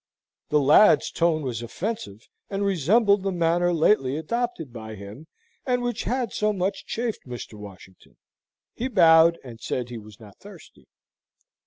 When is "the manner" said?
3.21-3.71